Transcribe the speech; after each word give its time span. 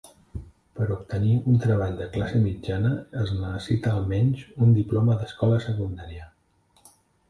Per 0.79 0.87
obtenir 0.95 1.35
un 1.51 1.59
treball 1.65 1.93
de 1.99 2.07
classe 2.17 2.41
mitjana 2.47 2.95
es 3.27 3.37
necessita 3.45 3.95
almenys 4.01 4.45
un 4.67 4.77
diploma 4.83 5.23
d'escola 5.23 5.65
secundària. 5.71 6.31